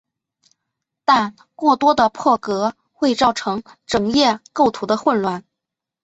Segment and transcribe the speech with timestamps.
[1.05, 5.45] 但过多的破格会造成整页构图的混乱。